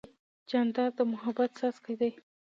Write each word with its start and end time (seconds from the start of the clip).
جانداد 0.49 0.91
د 0.97 0.99
محبت 1.13 1.49
څاڅکی 1.57 1.95
دی. 2.01 2.11